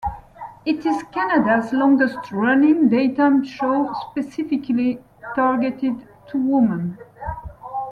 [0.65, 4.97] It is Canada's longest running, daytime show specifically
[5.35, 6.97] targeted to women.